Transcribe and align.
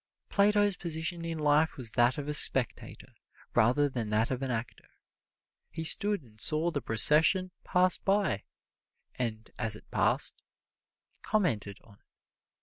Plato's 0.29 0.75
position 0.75 1.23
in 1.25 1.37
life 1.37 1.77
was 1.77 1.91
that 1.91 2.17
of 2.17 2.27
a 2.27 2.33
spectator 2.33 3.13
rather 3.53 3.87
than 3.87 4.09
that 4.09 4.31
of 4.31 4.41
an 4.41 4.49
actor. 4.49 4.89
He 5.69 5.83
stood 5.83 6.23
and 6.23 6.41
saw 6.41 6.71
the 6.71 6.81
procession 6.81 7.51
pass 7.63 7.99
by, 7.99 8.45
and 9.13 9.51
as 9.59 9.75
it 9.75 9.91
passed, 9.91 10.41
commented 11.21 11.77
on 11.83 11.99
it. 11.99 12.05